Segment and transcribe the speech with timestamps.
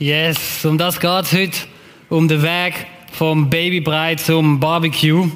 [0.00, 1.58] Yes, um das geht's heute.
[2.08, 5.28] Um den Weg vom Babybrei zum Barbecue.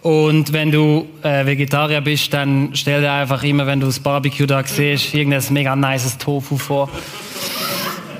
[0.00, 4.46] Und wenn du äh, Vegetarier bist, dann stell dir einfach immer, wenn du das Barbecue
[4.46, 6.88] da siehst, irgendein mega nices Tofu vor.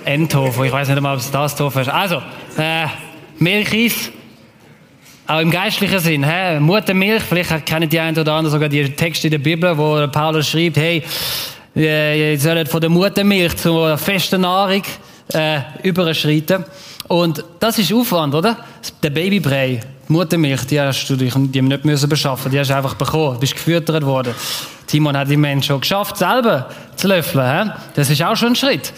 [0.05, 1.89] Endtofu, ich weiß nicht mal, ob es das Tofu ist.
[1.89, 2.17] Also,
[2.59, 2.85] äh,
[3.39, 4.11] Milchreis,
[5.27, 6.23] auch im geistlichen Sinn.
[6.23, 6.61] Hä?
[6.61, 10.51] Muttermilch, vielleicht kennen die einen oder anderen sogar die Texte in der Bibel, wo Paulus
[10.51, 11.03] schreibt, hey,
[11.75, 14.83] ihr sollt von der Muttermilch zur festen Nahrung
[15.33, 16.65] äh, überschreiten.
[17.09, 18.57] Und das ist Aufwand, oder?
[19.03, 22.77] Der Babybrei, die Muttermilch, die hast du dich die nicht müssen beschaffen, die hast du
[22.77, 24.35] einfach bekommen, du bist gefüttert worden.
[24.87, 27.65] Timon hat die Menschen schon geschafft, selber zu löffeln.
[27.65, 27.71] He?
[27.95, 28.93] Das ist auch schon ein Schritt.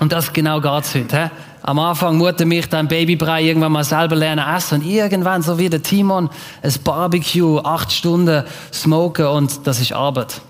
[0.00, 1.24] Und das genau geht's heute.
[1.24, 1.30] He?
[1.64, 5.80] Am Anfang Muttermilch, dann Babybrei, irgendwann mal selber lernen essen und irgendwann, so wie der
[5.80, 6.28] Timon,
[6.60, 10.40] ein Barbecue, acht Stunden smoken und das ist Arbeit.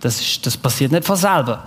[0.00, 1.62] Das, ist, das passiert nicht von selber.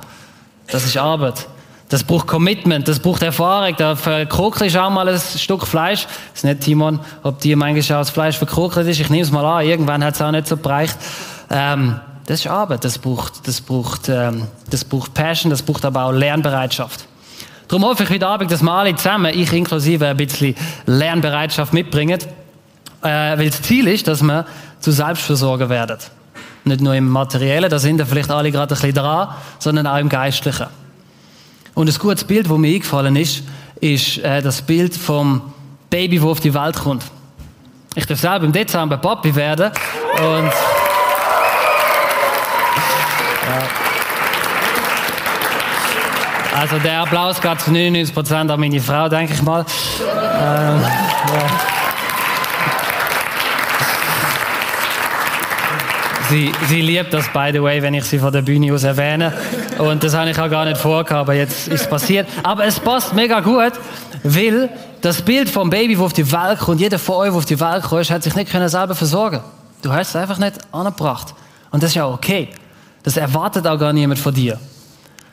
[0.68, 1.48] Das ist Arbeit.
[1.90, 3.76] Das braucht Commitment, das braucht Erfahrung.
[3.78, 6.06] Da verkrokelt ist auch mal ein Stück Fleisch.
[6.06, 9.00] Das ist nicht, Timon, ob dir manchmal auch das Fleisch verkrokelt ist.
[9.00, 9.66] Ich nehme es mal an.
[9.66, 10.98] Irgendwann hat es auch nicht so bereicht.
[11.52, 12.84] Ähm, das ist Arbeit.
[12.84, 17.06] Das braucht, das braucht, ähm, das braucht Passion, das braucht aber auch Lernbereitschaft.
[17.68, 20.56] Darum hoffe ich heute Abend, dass wir alle zusammen, ich inklusive, ein bisschen
[20.88, 22.20] Lernbereitschaft mitbringen.
[23.04, 24.46] Äh, weil das Ziel ist, dass wir
[24.80, 25.98] zu Selbstversorger werden.
[26.64, 29.30] Nicht nur im Materiellen, da sind wir vielleicht alle gerade ein bisschen dran,
[29.60, 30.66] sondern auch im Geistlichen.
[31.76, 33.44] Und ein gutes Bild, das mir eingefallen ist,
[33.82, 35.54] ist äh, das Bild vom
[35.90, 37.04] Baby, das auf die Welt kommt.
[37.96, 39.72] Ich darf selber im Dezember Papi werden.
[40.18, 40.52] Und
[43.46, 43.64] ja.
[46.58, 49.66] Also der Applaus geht zu 99% an meine Frau, denke ich mal.
[50.00, 50.86] Ähm, ja.
[56.30, 59.34] Sie, sie liebt das, by the way, wenn ich sie von der Bühne aus erwähne.
[59.78, 62.28] Und das habe ich auch gar nicht vorgehabt, aber jetzt ist es passiert.
[62.44, 63.74] Aber es passt mega gut,
[64.24, 64.70] weil
[65.02, 67.60] das Bild vom Baby, das auf die Welt kommt, jeder von euch, der auf die
[67.60, 69.42] Welt kommt, hat sich nicht selber versorgen
[69.82, 71.36] Du hast es einfach nicht angebracht.
[71.70, 72.50] Und das ist ja okay.
[73.04, 74.60] Das erwartet auch gar niemand von dir.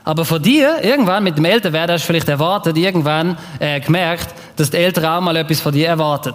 [0.04, 4.68] Aber von dir, irgendwann mit dem Älterwerden, hast du vielleicht erwartet, irgendwann äh, gemerkt, dass
[4.68, 6.34] der Ältere auch mal etwas von dir erwartet.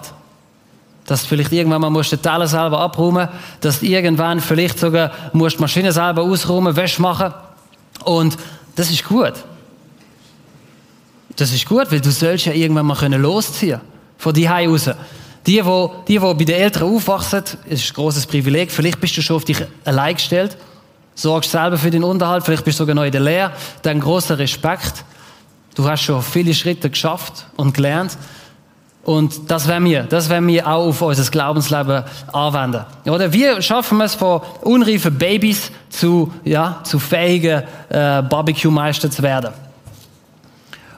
[1.06, 3.28] Dass du vielleicht irgendwann mal musst den Teller selber abräumen,
[3.60, 7.32] dass du irgendwann vielleicht sogar musst die Maschine selber ausräumen, Wäsche machen.
[8.04, 8.36] Und
[8.76, 9.34] das ist gut.
[11.36, 13.80] Das ist gut, weil du sollst ja irgendwann mal können losziehen
[14.16, 14.90] von die raus.
[15.46, 18.70] Die, wo, die, wo bei den Eltern aufwachsen, ist ein großes Privileg.
[18.70, 20.56] Vielleicht bist du schon auf dich allein gestellt,
[21.14, 23.52] sorgst selber für den Unterhalt, vielleicht bist du sogar noch in der Lehre.
[23.82, 25.04] Dann großer Respekt.
[25.74, 28.18] Du hast schon viele Schritte geschafft und gelernt.
[29.08, 32.84] Und das werden wir, das werden wir auch auf unser Glaubensleben anwenden.
[33.06, 39.54] Oder wir schaffen es von unreifen Babys zu, ja, zu fähigen äh, Barbecue-Meister zu werden.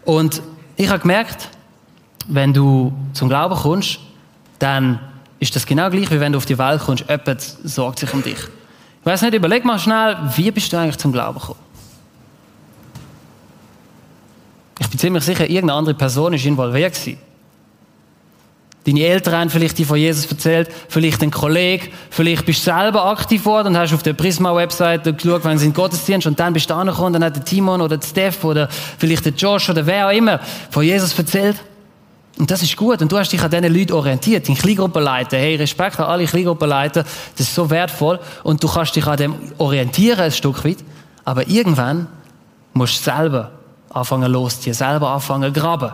[0.05, 0.43] Und
[0.77, 1.51] ich habe gemerkt,
[2.27, 4.01] wenn du zum Glauben kommst,
[4.59, 4.99] dann
[5.39, 7.05] ist das genau gleich, wie wenn du auf die Welt kommst.
[7.09, 8.39] Jemand sorgt sich um dich.
[8.41, 11.61] Ich weiß nicht, überleg mal schnell, wie bist du eigentlich zum Glauben gekommen?
[14.81, 16.97] Ich bin ziemlich sicher, irgendeine andere Person ist involviert.
[18.87, 23.05] Deine Eltern haben vielleicht die von Jesus erzählt, vielleicht ein Kollege, vielleicht bist du selber
[23.05, 26.55] aktiv geworden und hast auf der Prisma-Website geschaut, wenn sie in den Gottesdienst und dann
[26.55, 28.69] bist du angekommen, dann hat der Timon oder der Steph oder
[28.99, 30.41] vielleicht der Josh oder wer auch immer
[30.71, 31.57] von Jesus erzählt.
[32.39, 33.03] Und das ist gut.
[33.03, 34.49] Und du hast dich an diesen Leuten orientiert.
[34.49, 35.37] In Kleingruppenleiter.
[35.37, 37.03] Hey, Respekt an alle Kleingruppenleiter.
[37.03, 38.19] Das ist so wertvoll.
[38.45, 40.79] Und du kannst dich an dem orientieren ein Stück weit.
[41.27, 42.07] Aber irgendwann
[42.73, 43.51] musst du selber
[43.91, 45.91] anfangen losziehen, selber anfangen graben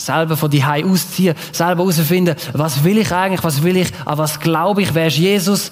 [0.00, 4.18] selber von die Hai ausziehen, selber herausfinden, was will ich eigentlich, was will ich, an
[4.18, 5.70] was glaube ich, wer ist Jesus.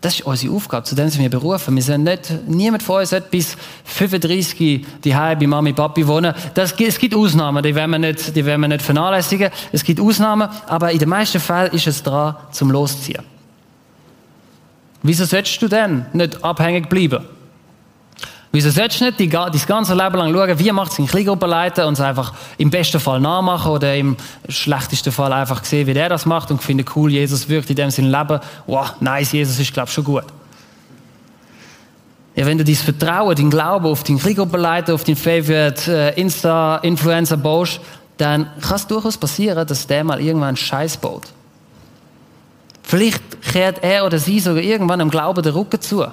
[0.00, 1.76] Das ist unsere Aufgabe, zu dem sind wir berufen.
[1.76, 6.34] Wir sind nicht, niemand von uns hat bis 35 die Hai bei Mami, Papi wohnen.
[6.54, 9.50] Das, es gibt Ausnahmen, die werden, wir nicht, die werden wir nicht vernachlässigen.
[9.72, 13.22] Es gibt Ausnahmen, aber in den meisten Fällen ist es dran, zum Losziehen.
[15.02, 17.24] Wieso solltest du denn nicht abhängig bleiben?
[18.52, 21.86] Wieso solltest du nicht die, das ganze Leben lang schauen, wie macht es in Kleingruppenleiter
[21.86, 24.16] und es einfach im besten Fall nachmachen oder im
[24.48, 27.90] schlechtesten Fall einfach sehen, wie der das macht und finden, cool, Jesus wirkt in dem
[27.90, 28.40] Sinne Leben.
[28.66, 30.24] Wow, nice, Jesus ist, glaube ich, schon gut.
[32.34, 37.36] Ja, wenn du dein Vertrauen, dein Glauben auf deinen Kleingruppenleiter, auf deinen Favorite äh, Insta-Influencer
[37.36, 37.80] baust,
[38.16, 41.24] dann kann es durchaus passieren, dass der mal irgendwann einen Scheiß baut.
[42.82, 46.04] Vielleicht kehrt er oder sie sogar irgendwann im Glauben den Rücken zu.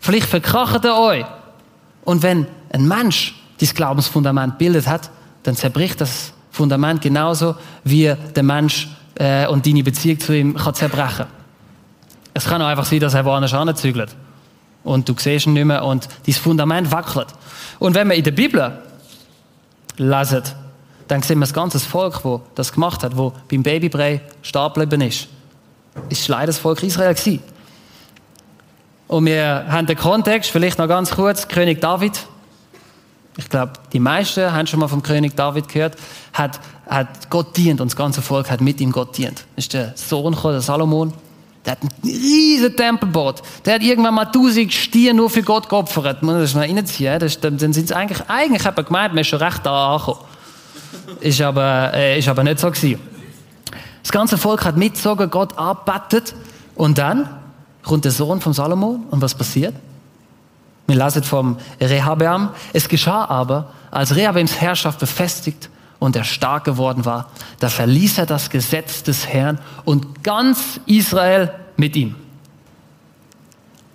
[0.00, 1.26] Vielleicht verkracht er euch.
[2.06, 5.10] Und wenn ein Mensch dieses Glaubensfundament bildet hat,
[5.42, 10.74] dann zerbricht das Fundament genauso, wie der Mensch äh, und deine Beziehung zu ihm kann
[10.74, 11.26] zerbrechen.
[12.32, 14.14] Es kann auch einfach sein, dass er woanders anzügelt.
[14.84, 17.28] Und du siehst ihn nicht mehr und dieses Fundament wackelt.
[17.80, 18.78] Und wenn wir in der Bibel
[19.96, 20.42] lesen,
[21.08, 25.00] dann sehen wir das ganze Volk, das das gemacht hat, wo beim Babybrei stehen geblieben
[25.00, 25.26] ist.
[26.08, 27.42] Ist leider das Volk Israel gewesen.
[29.08, 32.26] Und wir haben den Kontext, vielleicht noch ganz kurz, König David.
[33.36, 35.96] Ich glaube, die meisten haben schon mal vom König David gehört,
[36.32, 36.58] hat,
[36.88, 39.44] hat Gott dient und das ganze Volk hat mit ihm Gott dient.
[39.54, 41.12] Das ist der Sohn der Salomon.
[41.64, 43.42] Der hat einen riesen Tempel gebaut.
[43.64, 46.22] Der hat irgendwann mal tausend Stiere nur für Gott geopfert.
[46.22, 47.18] Muss das mal reinziehen.
[47.18, 50.20] Das, dann sind sie eigentlich, eigentlich hat man gemeint, man ist schon recht da angekommen.
[51.20, 53.00] Ist aber, äh, ist aber nicht so gewesen.
[54.02, 56.34] Das ganze Volk hat mitgezogen, Gott arbeitet.
[56.76, 57.28] Und dann
[57.86, 59.04] kommt der Sohn von Salomon.
[59.10, 59.74] Und was passiert?
[60.86, 62.50] Wir lesen vom Rehabeam.
[62.72, 67.30] Es geschah aber, als Rehabeams Herrschaft befestigt und er stark geworden war,
[67.60, 72.14] da verließ er das Gesetz des Herrn und ganz Israel mit ihm.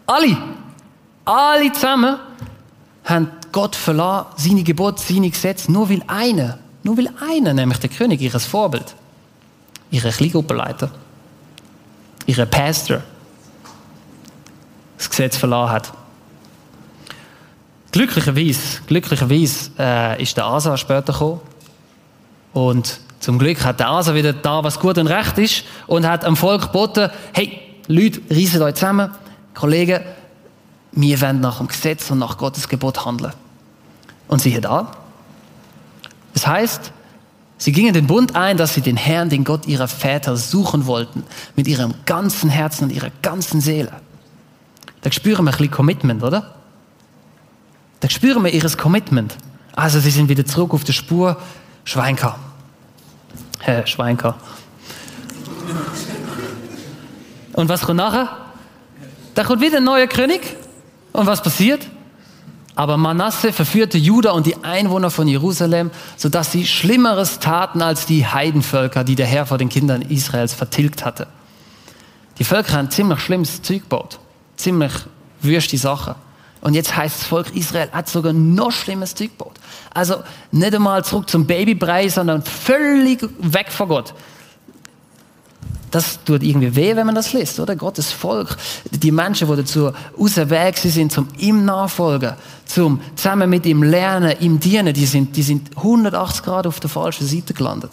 [0.08, 0.38] Alle,
[1.26, 2.18] alle zusammen
[3.06, 7.90] haben Gott verlassen, seine Gebot, seine Gesetze, nur weil einer, nur weil einer, nämlich der
[7.90, 8.96] König, ihres Vorbild,
[9.92, 10.90] ihre Kleingruppenleiter,
[12.26, 13.02] ihre Pastor,
[15.02, 15.94] das Gesetz verlassen hat.
[17.92, 21.42] Glücklicherweise, glücklicherweise äh, ist der Asa später gekommen
[22.54, 26.24] und zum Glück hat der Asa wieder da, was gut und recht ist und hat
[26.24, 29.12] am Volk geboten, hey, Leute, reiset euch zusammen,
[29.54, 30.02] Kollegen,
[30.94, 33.34] wir werden nach dem Gesetz und nach Gottes Gebot handeln.
[34.28, 34.92] Und siehe da,
[36.34, 36.92] das heißt,
[37.58, 41.24] sie gingen den Bund ein, dass sie den Herrn, den Gott ihrer Väter suchen wollten,
[41.56, 43.92] mit ihrem ganzen Herzen und ihrer ganzen Seele.
[45.02, 46.56] Da spüren wir ein bisschen Commitment, oder?
[48.00, 49.36] Da spüren wir ihres Commitment.
[49.74, 51.38] Also sie sind wieder zurück auf die Spur,
[51.86, 52.38] Schweinker.
[53.64, 54.36] Äh, Schweinker.
[57.54, 58.30] Und was kommt nachher?
[59.36, 60.42] Da kommt wieder ein neuer König.
[61.14, 61.88] Und was passiert?
[62.76, 68.26] Aber Manasse verführte Juda und die Einwohner von Jerusalem, sodass sie Schlimmeres taten als die
[68.26, 71.28] Heidenvölker, die der Herr vor den Kindern Israels vertilgt hatte.
[72.40, 74.20] Die Völker haben ziemlich schlimmes Zeug gebaut.
[74.62, 74.92] Ziemlich
[75.42, 76.16] wüste Sache.
[76.62, 79.60] Und jetzt heißt das Volk Israel hat sogar noch schlimmes Zeug gebaut.
[79.92, 80.18] Also
[80.52, 84.14] nicht einmal zurück zum Babybrei, sondern völlig weg von Gott.
[85.90, 87.76] Das tut irgendwie weh, wenn man das liest, oder?
[87.76, 88.56] Gottes Volk,
[88.92, 92.34] die Menschen, die dazu auserwählt sind, zum ihm nachfolgen,
[92.66, 96.90] zum zusammen mit ihm lernen, ihm dienen, die sind, die sind 180 Grad auf der
[96.92, 97.92] falschen Seite gelandet.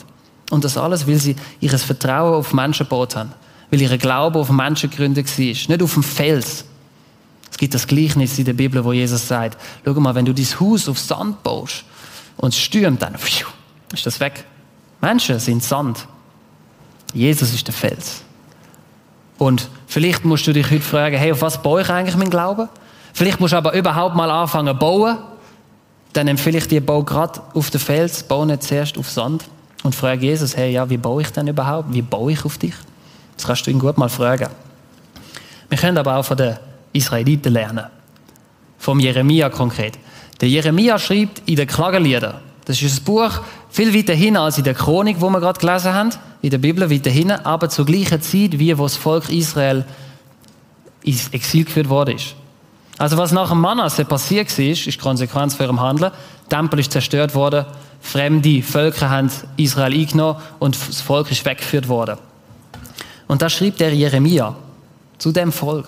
[0.50, 3.32] Und das alles, weil sie ihres Vertrauen auf Menschen gebaut haben.
[3.70, 5.44] Weil ihre Glaube auf Menschen gegründet war.
[5.44, 6.64] Nicht auf dem Fels.
[7.50, 10.46] Es gibt das Gleichnis in der Bibel, wo Jesus sagt, schau mal, wenn du dein
[10.60, 11.84] Haus auf Sand baust
[12.36, 14.44] und es stürmt, dann ist das weg.
[15.00, 16.06] Menschen sind Sand.
[17.12, 18.22] Jesus ist der Fels.
[19.38, 22.68] Und vielleicht musst du dich heute fragen, hey, auf was baue ich eigentlich mein Glauben?
[23.12, 25.18] Vielleicht musst du aber überhaupt mal anfangen zu bauen.
[26.12, 29.44] Dann empfehle ich dir, bau gerade auf den Fels, bau nicht zuerst auf Sand.
[29.84, 31.92] Und frage Jesus, hey, ja, wie baue ich denn überhaupt?
[31.92, 32.74] Wie baue ich auf dich?
[33.38, 34.48] Das kannst du ihn gut mal fragen.
[35.70, 36.58] Wir können aber auch von den
[36.92, 37.86] Israeliten lernen.
[38.78, 39.98] Vom Jeremia konkret.
[40.40, 43.40] Der Jeremia schreibt in den Klageliedern, das ist ein Buch
[43.70, 46.10] viel weiter hin als in der Chronik, wo wir gerade gelesen haben,
[46.42, 49.84] in der Bibel weiter hin, aber zur gleichen Zeit, wie wo das Volk Israel
[51.02, 52.34] ins Exil geführt worden ist.
[52.98, 56.12] Also was nach dem Manasse passiert ist, ist die Konsequenz für ihrem Handeln.
[56.50, 57.64] Der Tempel ist zerstört worden,
[58.00, 62.18] fremde Völker haben Israel eingenommen und das Volk ist weggeführt worden.
[63.28, 64.56] Und da schrieb der Jeremia
[65.18, 65.86] zu dem Volk.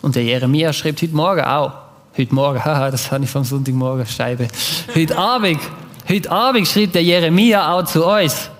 [0.00, 1.72] Und der Jeremia schreibt heute Morgen auch.
[2.16, 4.48] Heute Morgen, haha, das habe ich vom Sonntagmorgen, Scheibe.
[4.94, 5.60] Heute Abend,
[6.08, 8.50] heute Abend schrieb der Jeremia auch zu uns.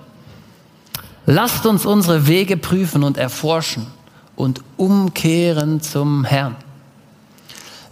[1.24, 3.86] Lasst uns unsere Wege prüfen und erforschen
[4.34, 6.56] und umkehren zum Herrn.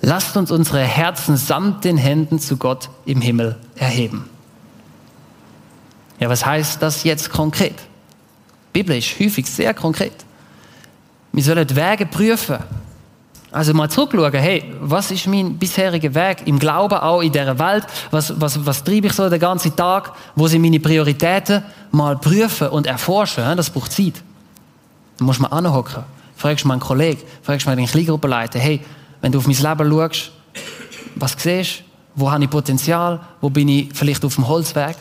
[0.01, 4.29] Lasst uns unsere Herzen samt den Händen zu Gott im Himmel erheben.
[6.19, 7.75] Ja, was heißt das jetzt konkret?
[8.77, 10.25] Biblisch häufig sehr konkret.
[11.33, 12.59] Wir sollen Wege prüfen
[13.53, 17.87] also mal zurückschauen, hey, was ist mein bisheriger Weg im Glauben, auch in dieser Welt?
[18.11, 20.13] Was, was, was treibe ich so den ganzen Tag?
[20.35, 21.63] Wo sind meine Prioritäten?
[21.91, 24.23] Mal prüfen und erforschen, das braucht Zeit.
[25.17, 26.05] Da musst du mal anhocken.
[26.37, 28.81] Fragst mal einen Kollegen, fragst mal den Kleingruppenleiter, hey,
[29.23, 30.33] wenn du auf mein Leben schaust,
[31.15, 31.83] was siehst
[32.15, 33.21] Wo habe ich Potenzial?
[33.41, 34.97] Wo bin ich vielleicht auf dem Holzweg?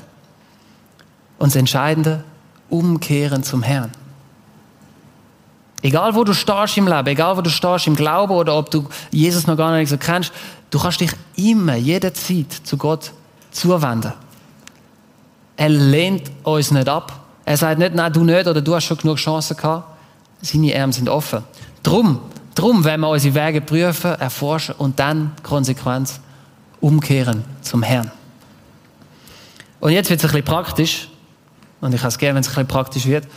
[1.39, 2.23] Und das Entscheidende,
[2.69, 3.91] umkehren zum Herrn.
[5.81, 8.87] Egal wo du stehst im Leben, egal wo du stehst im Glauben oder ob du
[9.11, 10.31] Jesus noch gar nicht so kennst,
[10.71, 13.11] du kannst dich immer, jederzeit zu Gott
[13.51, 14.13] zuwenden.
[15.57, 17.19] Er lehnt uns nicht ab.
[17.45, 19.87] Er sagt nicht, nein, du nicht oder du hast schon genug Chancen gehabt.
[20.41, 21.43] Seine Arme sind offen.
[21.83, 22.19] Drum,
[22.55, 26.19] drum werden wir unsere Wege prüfen, erforschen und dann Konsequenz
[26.81, 28.11] umkehren zum Herrn.
[29.79, 31.09] Und jetzt wird es ein bisschen praktisch.
[31.81, 33.27] Und ich habe es gerne, wenn es ein bisschen praktisch wird.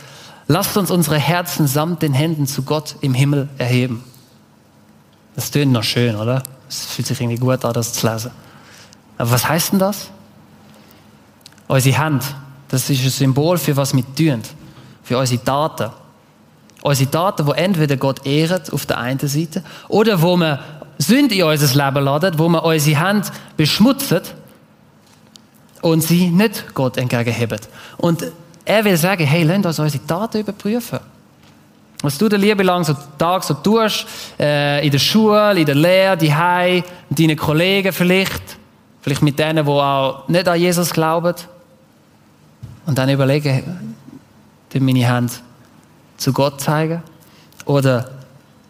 [0.47, 4.03] Lasst uns unsere Herzen samt den Händen zu Gott im Himmel erheben.
[5.35, 6.43] Das tönt noch schön, oder?
[6.67, 8.31] Es fühlt sich irgendwie gut an, das zu lesen.
[9.17, 10.09] Aber was heißt denn das?
[11.67, 12.23] Unsere Hand,
[12.69, 14.41] das ist ein Symbol für was wir tun.
[15.03, 15.91] Für unsere Taten.
[16.81, 20.59] Unsere Taten, die entweder Gott ehren auf der einen Seite oder wo wir
[20.97, 24.21] Sünde in unser Leben laden, wo wir unsere Hand beschmutzen
[25.81, 27.59] und sie nicht Gott entgegenheben.
[27.97, 28.25] Und
[28.65, 30.99] er will sagen, hey, lasst uns unsere Taten überprüfen.
[32.01, 34.05] Was du den Liebe lang so Tag so tust,
[34.39, 38.41] äh, in der Schule, in der Lehre, die Hei, mit deinen Kollegen vielleicht,
[39.01, 41.35] vielleicht mit denen, die auch nicht an Jesus glauben.
[42.85, 43.91] Und dann überlegen,
[44.79, 45.41] meine Hand
[46.17, 47.01] zu Gott zeigen?
[47.65, 48.09] Oder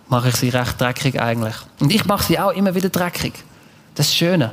[0.08, 1.56] mache ich sie recht dreckig eigentlich?
[1.80, 3.34] Und ich mache sie auch immer wieder dreckig.
[3.96, 4.51] Das Schöne.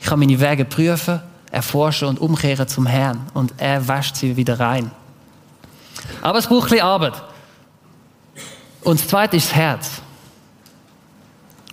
[0.00, 3.26] Ich kann meine Wege prüfen, erforschen und umkehren zum Herrn.
[3.34, 4.90] Und er wäscht sie wieder rein.
[6.22, 7.22] Aber es braucht ein bisschen Arbeit.
[8.82, 9.90] Und das Zweite ist das Herz.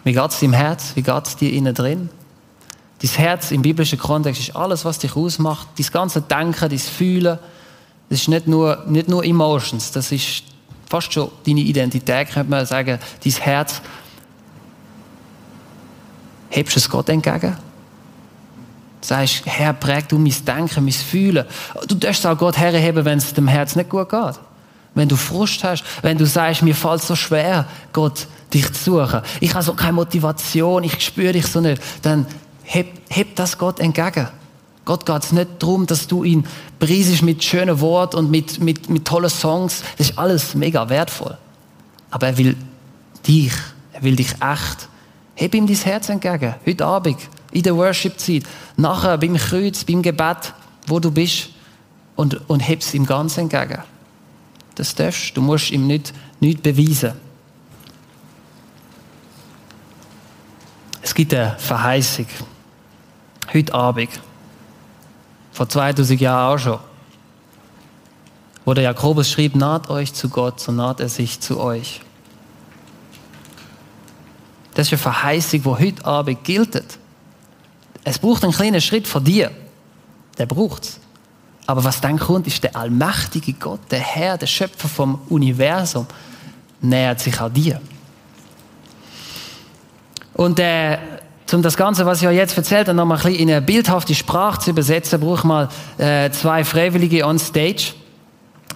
[0.04, 0.92] Wie geht es im Herz?
[0.96, 2.10] Wie geht es dir innen drin?
[3.02, 5.68] Dein Herz im biblischen Kontext ist alles, was dich ausmacht.
[5.78, 7.40] Dein ganze Denken, dein Fühlen,
[8.10, 10.44] das ist nicht nur, nicht nur Emotions, das ist
[10.88, 13.00] fast schon deine Identität, könnte man sagen.
[13.24, 13.82] Dein Herz,
[16.50, 17.58] hebst du es Gott entgegen?
[19.06, 21.46] Sagst, Herr, präg du mein Denken, mein Fühlen.
[21.88, 24.40] Du darfst auch Gott herheben, wenn es dem Herz nicht gut geht.
[24.96, 29.22] Wenn du Frust hast, wenn du sagst, mir fällt so schwer, Gott, dich zu suchen.
[29.42, 31.82] Ich habe so keine Motivation, ich spüre dich so nicht.
[32.02, 32.26] Dann
[32.64, 34.28] heb, heb das Gott entgegen.
[34.86, 36.48] Gott geht es nicht darum, dass du ihn
[36.80, 39.84] preisest mit schönen Worten und mit, mit, mit tollen Songs.
[39.98, 41.38] Das ist alles mega wertvoll.
[42.10, 42.56] Aber er will
[43.28, 43.54] dich,
[43.94, 44.88] er will dich echt.
[45.36, 46.56] Heb ihm dein Herz entgegen.
[46.66, 47.18] Heute Abend,
[47.56, 48.44] in der Worship-Zeit,
[48.76, 50.54] nachher beim Kreuz, beim Gebet,
[50.88, 51.50] wo du bist.
[52.18, 53.82] Und, und heb es ihm ganz entgegen.
[54.76, 55.36] Das darfst du.
[55.36, 57.14] Du musst ihm nicht, nicht beweisen.
[61.02, 62.28] Es gibt eine Verheißung.
[63.54, 64.10] Heute Abend
[65.52, 66.80] vor 2000 Jahren auch schon.
[68.66, 72.02] Wo der Jakobus schrieb, naht euch zu Gott, so naht er sich zu euch.
[74.74, 76.98] Das ist eine Verheißung, die heute Abend gilt.
[78.06, 79.52] Es braucht einen kleinen Schritt von dir.
[80.38, 81.00] Der braucht es.
[81.68, 86.06] Aber was dann kommt, ist der allmächtige Gott, der Herr, der Schöpfer vom Universum,
[86.80, 87.82] nähert sich an dir.
[90.34, 91.00] Und der
[91.54, 94.16] um das Ganze, was ich euch jetzt erzählt habe, noch mal ein in eine bildhafte
[94.16, 97.94] Sprache zu übersetzen, brauche ich mal äh, zwei Freiwillige on stage.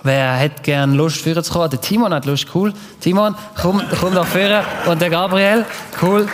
[0.04, 1.70] Wer hätte gern Lust, führen zu kommen?
[1.70, 2.74] Der Timon hat Lust, cool.
[3.02, 4.64] Timon, komm, komm doch führen.
[4.86, 5.66] Und der Gabriel,
[6.02, 6.28] cool.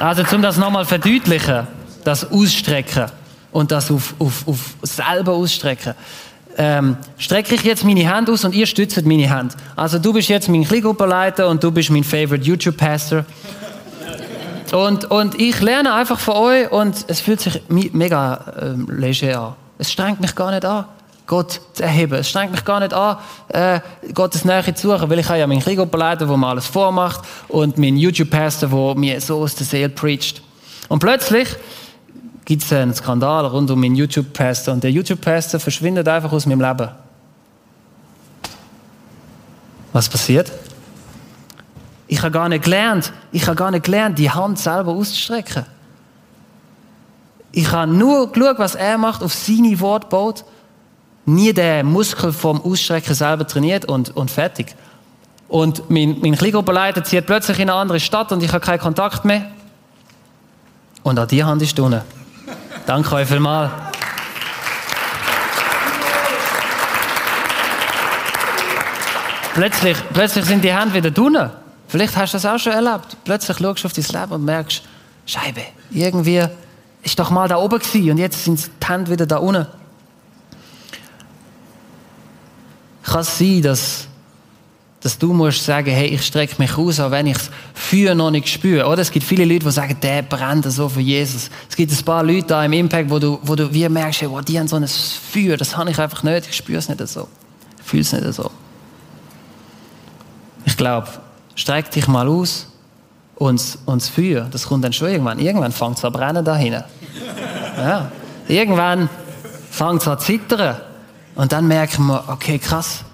[0.00, 1.66] Also, um das nochmal verdeutlichen,
[2.04, 3.06] das Ausstrecken
[3.52, 5.94] und das auf, auf, auf selber ausstrecken.
[6.56, 9.54] Ähm, strecke ich jetzt meine Hand aus und ihr stützt meine Hand.
[9.76, 13.24] Also du bist jetzt mein Kleingruppenleiter und du bist mein Favorite YouTube-Pastor.
[14.72, 19.54] Und, und ich lerne einfach von euch und es fühlt sich mega ähm, leger an.
[19.78, 20.86] Es strengt mich gar nicht an,
[21.30, 22.14] Gott zu erheben.
[22.14, 23.16] Es strengt mich gar nicht an,
[23.50, 23.78] äh,
[24.14, 27.78] Gottes Nähe zu suchen, weil ich habe ja meinen Kriegopleiter, der mir alles vormacht und
[27.78, 30.42] meinen YouTube-Pastor, der mir so aus der Seele preacht.
[30.88, 31.48] Und plötzlich
[32.44, 36.62] gibt es einen Skandal rund um meinen YouTube-Pastor und der YouTube-Pastor verschwindet einfach aus meinem
[36.62, 36.88] Leben.
[39.92, 40.50] Was passiert?
[42.08, 45.64] Ich habe gar nicht gelernt, ich habe gar nicht gelernt, die Hand selber auszustrecken.
[47.52, 50.44] Ich habe nur geschaut, was er macht, auf seine Worte baut,
[51.26, 54.74] nie den Muskel vom Ausstrecken selber trainiert und, und fertig.
[55.48, 59.24] Und mein, mein Kleingruppenleiter zieht plötzlich in eine andere Stadt und ich habe keinen Kontakt
[59.24, 59.46] mehr.
[61.02, 62.02] Und an die Hand ist unten.
[62.86, 63.70] Danke euch vielmals.
[69.54, 71.50] Plötzlich, plötzlich sind die Hände wieder unten.
[71.88, 73.16] Vielleicht hast du das auch schon erlebt.
[73.24, 74.82] Plötzlich schaust du auf dein Leben und merkst,
[75.26, 76.44] Scheibe, irgendwie
[77.02, 79.66] ist doch mal da oben gewesen und jetzt sind die Hände wieder da unten.
[83.10, 84.06] Kann sein, dass,
[85.00, 88.30] dass du musst sagen, hey, ich strecke mich aus, auch wenn ich es Feuer noch
[88.30, 88.86] nicht spüre.
[88.86, 91.50] Oder es gibt viele Leute, die sagen, der brennt so für Jesus.
[91.68, 94.30] Es gibt ein paar Leute da im Impact, wo du, wo du wie merkst, hey,
[94.30, 97.04] wow, die haben so ein Feuer, das habe ich einfach nicht, ich spüre es nicht
[97.08, 97.26] so.
[97.80, 98.48] Ich fühle es nicht so.
[100.64, 101.08] Ich glaube,
[101.56, 102.68] streck dich mal aus
[103.34, 105.40] und, und das Feuer, das kommt dann schon irgendwann.
[105.40, 106.84] Irgendwann fängt es an brennen da hinten.
[107.76, 108.12] Ja.
[108.46, 109.08] Irgendwann
[109.68, 110.76] fängt es an zittern.
[111.34, 113.04] Und dann merken wir, okay, krass,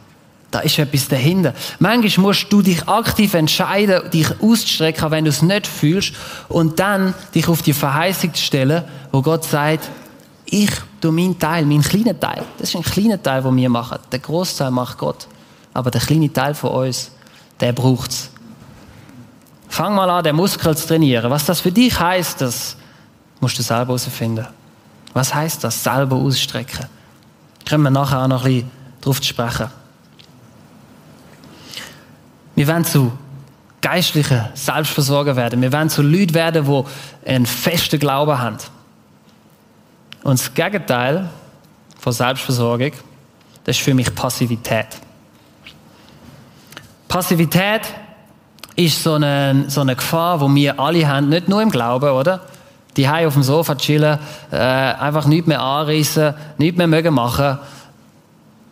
[0.51, 1.55] da ist etwas dahinter.
[1.79, 6.15] Manchmal musst du dich aktiv entscheiden, dich auszustrecken, wenn du es nicht fühlst,
[6.49, 9.91] und dann dich auf die Verheißung stellen, wo Gott sagt,
[10.47, 10.71] Ich
[11.01, 12.45] tue meinen Teil, meinen kleinen Teil.
[12.59, 13.99] Das ist ein kleiner Teil, den wir machen.
[14.13, 15.27] Der Großteil macht Gott.
[15.75, 17.11] Aber der kleine Teil von uns,
[17.61, 18.31] der braucht es.
[19.69, 21.31] Fang mal an, den Muskel zu trainieren.
[21.31, 22.77] Was das für dich heißt, das
[23.41, 24.47] musst du selber herausfinden.
[25.13, 25.83] Was heißt das?
[25.83, 26.87] Selber ausstrecken.
[27.69, 28.71] Können wir nachher auch noch ein bisschen
[29.01, 29.67] darauf sprechen.
[32.55, 33.13] Wir werden zu
[33.83, 35.61] geistlichen Selbstversorger werden.
[35.61, 38.57] Wir werden zu Leuten werden, die einen festen Glauben haben.
[40.23, 41.29] Und das Gegenteil
[41.99, 42.93] von Selbstversorgung,
[43.65, 44.87] das ist für mich Passivität.
[47.09, 47.83] Passivität
[48.75, 52.41] ist so eine, so eine Gefahr, die wir alle haben, nicht nur im Glauben, oder?
[52.97, 54.19] Die auf dem Sofa chillen,
[54.51, 57.59] äh, einfach nichts mehr anreißen, nichts mehr mögen machen.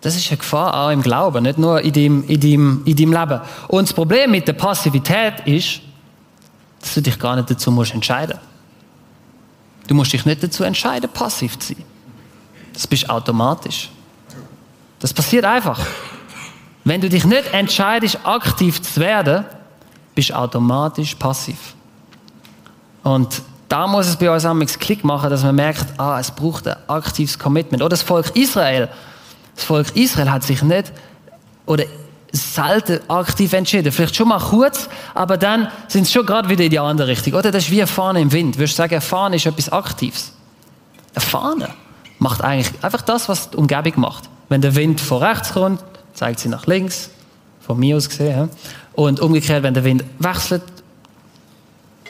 [0.01, 3.13] Das ist eine Gefahr auch im Glauben, nicht nur in deinem, in, deinem, in deinem
[3.13, 3.41] Leben.
[3.69, 5.81] Und das Problem mit der Passivität ist,
[6.81, 8.39] dass du dich gar nicht dazu musst entscheiden
[9.87, 11.85] Du musst dich nicht dazu entscheiden, passiv zu sein.
[12.73, 13.91] Das bist automatisch.
[14.99, 15.85] Das passiert einfach.
[16.85, 19.45] Wenn du dich nicht entscheidest, aktiv zu werden,
[20.15, 21.75] bist du automatisch passiv.
[23.03, 23.43] Und
[23.75, 26.77] da muss es bei uns einmal Klick machen, dass man merkt, ah, es braucht ein
[26.87, 27.83] aktives Commitment.
[27.83, 28.89] Oder das Volk Israel
[29.55, 30.93] das Volk Israel hat sich nicht
[31.67, 31.85] oder
[32.33, 33.93] selten aktiv entschieden.
[33.93, 37.35] Vielleicht schon mal kurz, aber dann sind sie schon gerade wieder in die andere Richtung.
[37.35, 38.59] Oder das ist wie eine Fahne im Wind.
[38.59, 40.33] Würdest du sagen, eine Fahne ist etwas Aktives?
[41.15, 41.69] Eine Fahne
[42.19, 44.25] macht eigentlich einfach das, was die Umgebung macht.
[44.49, 45.83] Wenn der Wind von rechts kommt,
[46.13, 47.11] zeigt sie nach links,
[47.61, 48.51] von mir aus gesehen.
[48.95, 50.63] Und umgekehrt, wenn der Wind wechselt,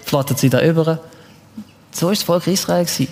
[0.02, 1.00] flattert sie da über.
[1.94, 3.08] So ist das Volk Israel gewesen.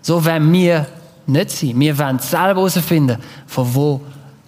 [0.00, 0.86] So wenn wir
[1.26, 1.78] nicht sein.
[1.78, 4.00] Wir wollen selber herausfinden, von wo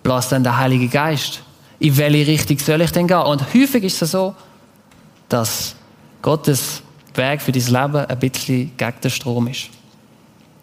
[0.03, 1.43] bläst denn der Heilige Geist?
[1.79, 3.19] In welche Richtung soll ich denn gehen?
[3.19, 4.35] Und häufig ist es so,
[5.29, 5.75] dass
[6.23, 6.83] Gottes
[7.15, 9.69] Weg für dein Leben ein bisschen gegen den Strom ist.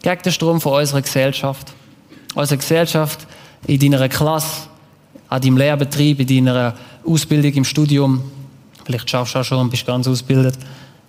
[0.02, 1.74] Gegen den Strom von unserer Gesellschaft.
[2.34, 3.28] Unsere Gesellschaft
[3.68, 4.68] in deiner Klasse,
[5.30, 6.74] an deinem Lehrbetrieb, in deiner
[7.06, 8.24] Ausbildung im Studium,
[8.86, 10.58] vielleicht schaffst du auch schon und bist ganz ausgebildet,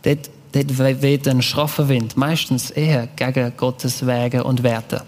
[0.02, 0.30] dort
[0.66, 5.03] dort weht ein schroffer Wind, meistens eher gegen Gottes Wege und Werte.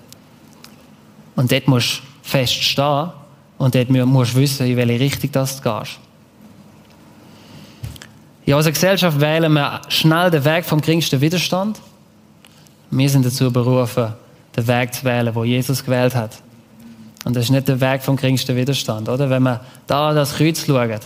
[1.37, 3.11] Und dort musst du feststehen
[3.59, 5.99] und dort musst du wissen, in welche Richtung du gehst.
[8.47, 11.81] In unserer Gesellschaft wählen wir schnell den Weg vom geringsten Widerstand.
[12.91, 14.13] Wir sind dazu berufen,
[14.57, 16.43] den Weg zu wählen, wo Jesus gewählt hat.
[17.25, 19.29] Und das ist nicht der Weg vom geringsten Widerstand, oder?
[19.31, 21.03] Wenn man da das Kreuz schaut,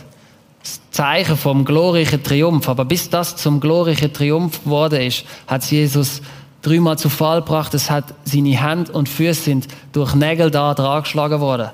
[0.64, 2.68] das Zeichen vom glorreichen Triumph.
[2.68, 6.22] Aber bis das zum glorreichen Triumph geworden ist, hat Jesus
[6.62, 7.74] dreimal zu Fall gebracht.
[7.74, 11.70] Es hat seine Hände und Füße sind durch Nägel da dran geschlagen worden.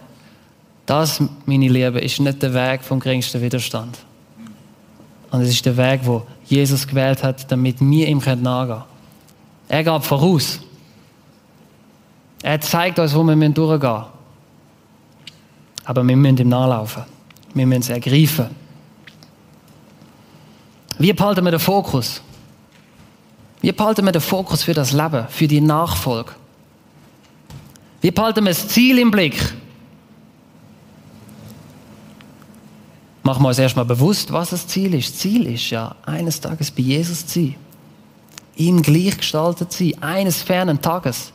[0.87, 3.97] Das, meine Lieben, ist nicht der Weg vom geringsten Widerstand.
[5.31, 8.83] Und es ist der Weg, wo Jesus gewählt hat, damit wir ihm nachgehen können.
[9.69, 10.59] Er gab voraus.
[12.43, 14.05] Er zeigt uns, wo wir durchgehen müssen.
[15.85, 17.05] Aber wir müssen ihm nachlaufen.
[17.55, 18.60] Wir müssen es ergreifen.
[21.01, 22.21] Wie behalten wir den Fokus?
[23.63, 26.33] Wie behalten wir den Fokus für das Leben, für die Nachfolge?
[28.03, 29.35] Wie behalten wir das Ziel im Blick?
[33.23, 35.19] Machen wir uns erstmal bewusst, was das Ziel ist.
[35.19, 37.55] Ziel ist ja, eines Tages bei Jesus zu sein.
[38.57, 41.33] Ihm gleichgestaltet zu sein, eines fernen Tages.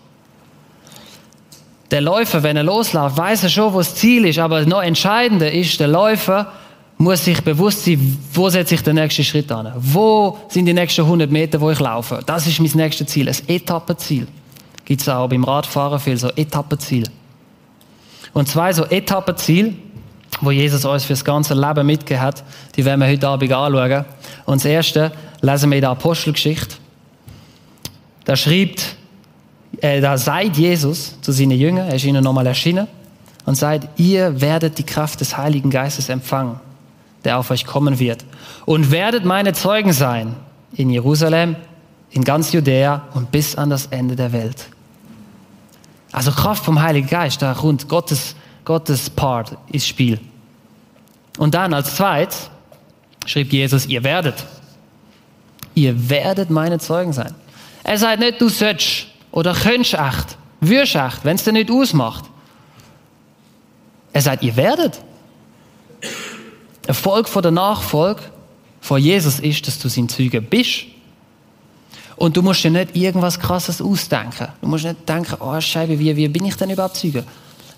[1.90, 5.52] Der Läufer, wenn er losläuft, weiß er schon, wo das Ziel ist, aber noch entscheidender
[5.52, 6.52] ist, der Läufer
[6.98, 9.74] muss sich bewusst sein, wo setze ich den nächsten Schritt an?
[9.76, 12.22] Wo sind die nächsten 100 Meter, wo ich laufe?
[12.26, 14.28] Das ist mein nächstes Ziel, ein Etappenziel.
[14.86, 17.10] Gibt es auch beim Radfahren viel so Etappenziel.
[18.34, 19.76] Und zwei so Etappenziel,
[20.42, 22.44] wo Jesus uns für das ganze Leben mitgegeben hat,
[22.76, 24.06] die werden wir heute Abend anschauen.
[24.46, 26.76] Und das erste lesen wir in der Apostelgeschichte.
[28.24, 28.96] Da schreibt,
[29.82, 32.88] äh, da sagt Jesus zu seinen Jüngern, er ist ihnen nochmal erschienen,
[33.46, 36.60] und sagt, ihr werdet die Kraft des Heiligen Geistes empfangen
[37.26, 38.24] der auf euch kommen wird.
[38.66, 40.36] Und werdet meine Zeugen sein
[40.74, 41.56] in Jerusalem,
[42.12, 44.68] in ganz Judäa und bis an das Ende der Welt.
[46.12, 50.20] Also Kraft vom Heiligen Geist, da rund Gottes, Gottes Part ins Spiel.
[51.38, 52.50] Und dann als zweites
[53.26, 54.46] schrieb Jesus, ihr werdet.
[55.74, 57.34] Ihr werdet meine Zeugen sein.
[57.84, 62.24] Er sagt nicht, du sollst oder könntest echt, wirst echt, wenn es dir nicht ausmacht.
[64.14, 65.02] Er sagt, ihr werdet.
[66.88, 68.22] Erfolg von der Nachfolge
[68.82, 70.86] von Jesus ist, dass du sein Zeuge bist.
[72.16, 74.48] Und du musst dir nicht irgendwas Krasses ausdenken.
[74.62, 77.24] Du musst nicht denken, oh Scheibe, wie, wie bin ich denn überhaupt Zeuge?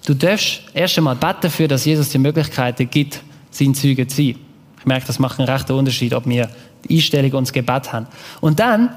[0.05, 4.35] Du darfst erst einmal beten dafür, dass Jesus dir Möglichkeiten gibt, sein Zeuge zu sein.
[4.79, 6.49] Ich merke, das macht einen rechten Unterschied, ob wir
[6.87, 8.07] die Einstellung und das Gebet haben.
[8.39, 8.95] Und dann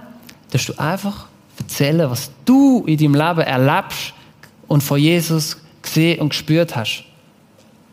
[0.50, 1.26] darfst du einfach
[1.58, 4.12] erzählen, was du in deinem Leben erlebst
[4.68, 7.04] und von Jesus gesehen und gespürt hast.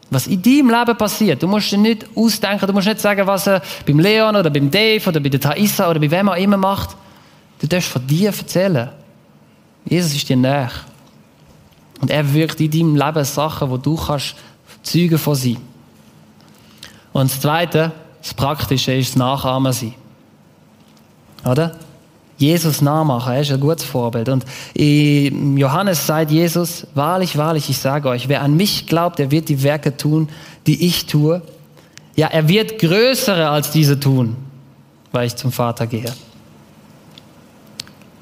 [0.09, 1.43] Was in deinem Leben passiert.
[1.43, 4.71] Du musst dir nicht ausdenken, du musst nicht sagen, was er beim Leon oder beim
[4.71, 6.95] Dave oder bei der Thaisa oder bei wem auch immer macht.
[7.59, 8.89] Du darfst von dir erzählen.
[9.85, 10.71] Jesus ist dir näher.
[11.99, 14.35] Und er wirkt in deinem Leben Sachen, wo du kannst
[14.83, 15.57] Zeugen von sein.
[17.11, 17.91] Und das Zweite,
[18.21, 19.95] das Praktische, ist das Nachahmen sein.
[21.43, 21.75] Oder?
[22.37, 24.29] Jesus nachmachen, er ist ein gutes Vorbild.
[24.29, 24.45] Und
[24.75, 29.63] Johannes sagt Jesus, wahrlich, wahrlich, ich sage euch, wer an mich glaubt, der wird die
[29.63, 30.29] Werke tun,
[30.67, 31.41] die ich tue.
[32.15, 34.35] Ja, er wird größere als diese tun,
[35.11, 36.13] weil ich zum Vater gehe.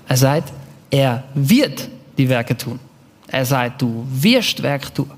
[0.08, 0.54] Er sagt,
[0.89, 2.80] er wird die Werke tun.
[3.28, 5.12] Er sagt, du wirst Werk tun.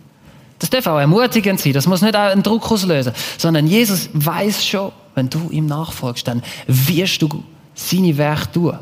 [0.60, 4.92] Das darf auch ermutigend sein, das muss nicht einen Druck auslösen, sondern Jesus weiß schon,
[5.14, 7.44] wenn du ihm nachfolgst, dann wirst du
[7.76, 8.80] seine Werke tun.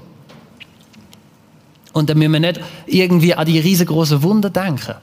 [1.96, 4.96] Und dann müssen wir nicht irgendwie an die riesengroßen Wunder denken.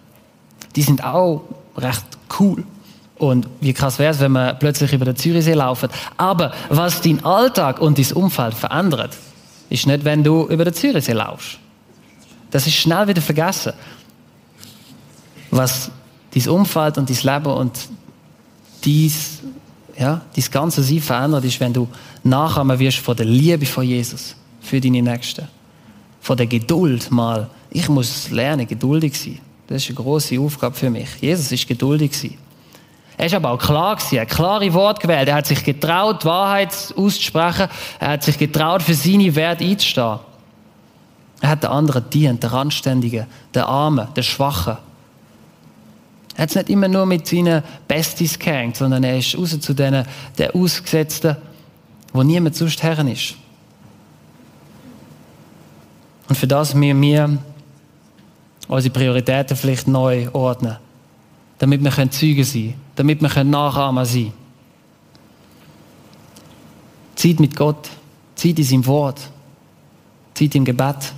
[0.77, 1.43] Die sind auch
[1.75, 2.05] recht
[2.39, 2.65] cool.
[3.17, 5.89] Und wie krass wäre es, wenn wir plötzlich über den Zürichsee laufen.
[6.19, 9.17] Aber was dein Alltag und dein Umfeld verändert,
[9.71, 11.59] ist nicht, wenn du über den Zürichsee laufst.
[12.51, 13.73] Das ist schnell wieder vergessen.
[15.51, 15.91] Was
[16.35, 17.73] dein Umfeld und dein Leben und
[18.85, 19.41] dies,
[19.99, 21.89] ja, dein ganze Sein verändert, ist, wenn du
[22.23, 25.49] nachher wirst von der Liebe von Jesus für deine Nächsten.
[26.23, 27.51] Von der Geduld mal.
[27.69, 29.41] Ich muss lernen, geduldig sein.
[29.67, 31.09] Das ist eine große Aufgabe für mich.
[31.21, 32.39] Jesus ist geduldig gewesen.
[33.19, 35.29] Er ist aber auch klar gewesen, er hat klare Worte gewählt.
[35.29, 37.69] Er hat sich getraut, Wahrheit auszusprechen.
[37.99, 40.21] Er hat sich getraut, für seine Werte einzustehen.
[41.41, 44.77] Er hat den anderen dient, der Randständigen, der Armen, der Schwachen.
[46.37, 49.75] Er hat es nicht immer nur mit seinen Besties gehängt, sondern er ist raus zu
[49.75, 50.07] denen,
[50.39, 51.37] der Ausgesetzten,
[52.13, 53.35] wo niemand sonst Herren ist.
[56.33, 57.39] Und für das müssen wir
[58.67, 60.79] unsere Prioritäten vielleicht neu ordnen,
[61.59, 64.33] damit wir Zeugen sein können, damit wir Nachahmer sein können.
[67.17, 67.91] Zeit mit Gott,
[68.35, 69.21] Zeit in seinem Wort,
[70.33, 71.13] Zeit im Gebet.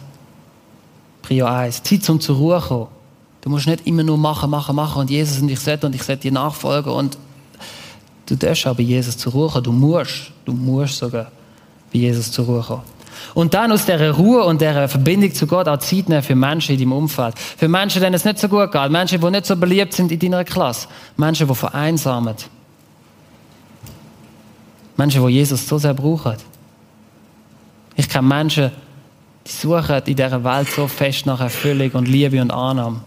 [1.23, 1.85] Prio 1.
[1.85, 2.89] Zeit zum zur Ruhe kommen.
[3.41, 6.03] Du musst nicht immer nur machen, machen, machen und Jesus und ich sollte und ich
[6.03, 7.17] sollte dir nachfolgen und
[8.27, 9.63] du darfst aber Jesus zur Ruhe kommen.
[9.63, 11.31] Du musst, du musst sogar
[11.93, 12.94] bei Jesus zur Ruhe kommen.
[13.35, 16.73] Und dann aus dieser Ruhe und dieser Verbindung zu Gott auch Zeit nehmen für Menschen
[16.73, 17.39] in deinem Umfeld.
[17.39, 18.91] Für Menschen, denen es nicht so gut geht.
[18.91, 20.89] Menschen, die nicht so beliebt sind in deiner Klasse.
[21.17, 22.35] Menschen, die vereinsamen.
[24.97, 26.37] Menschen, die Jesus so sehr brauchen.
[27.97, 28.71] Ich kenne Menschen,
[29.47, 33.01] die suchen in dieser Welt so fest nach Erfüllung und Liebe und Annahme.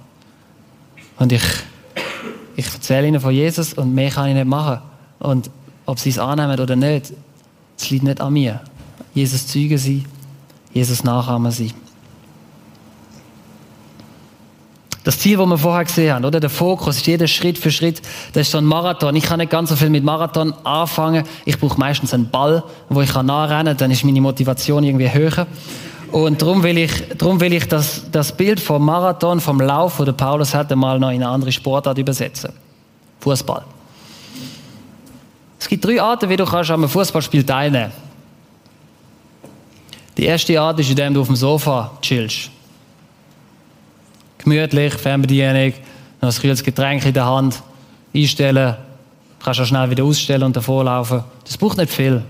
[1.20, 1.44] Und ich,
[2.56, 4.80] ich erzähle ihnen von Jesus und mehr kann ich nicht machen.
[5.20, 5.50] Und
[5.86, 7.14] ob sie es annehmen oder nicht,
[7.78, 8.62] es liegt nicht an mir.
[9.18, 10.04] Jesus zeugen sie,
[10.72, 11.74] Jesus nachahmen sie.
[15.04, 16.40] Das Ziel, das wir vorher gesehen haben, oder?
[16.40, 18.00] Der Fokus ist jeder Schritt für Schritt.
[18.34, 19.16] Das ist so ein Marathon.
[19.16, 21.24] Ich kann nicht ganz so viel mit Marathon anfangen.
[21.46, 23.78] Ich brauche meistens einen Ball, wo ich nachrennen kann.
[23.78, 25.48] Dann ist meine Motivation irgendwie höher.
[26.12, 30.16] Und darum will ich, darum will ich das, das Bild vom Marathon, vom Lauf, das
[30.16, 32.52] Paulus hatte, mal noch in eine andere Sportart übersetzen.
[33.22, 33.64] Fußball.
[35.60, 37.92] Es gibt drei Arten, wie du kannst an einem Fußballspiel teilnehmen
[40.18, 42.50] Die erste Art ist, indem du auf dem Sofa chillst.
[44.40, 45.74] Gemütlich, Fernbedienung,
[46.22, 47.62] noch ein kühles Getränk in der Hand,
[48.16, 48.76] einstellen,
[49.44, 51.24] kannst auch schnell wieder ausstellen und davorlaufen.
[51.46, 52.24] Das braucht nicht viel.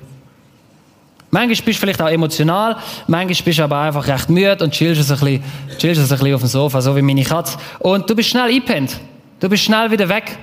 [1.32, 5.10] Manchmal bist du vielleicht auch emotional, manchmal bist du aber einfach recht müde und chillst
[5.10, 5.44] ein bisschen,
[5.78, 7.58] chillst ein bisschen auf dem Sofa, so wie meine Katze.
[7.80, 9.00] Und du bist schnell eingepennt.
[9.40, 10.38] Du bist schnell wieder weg.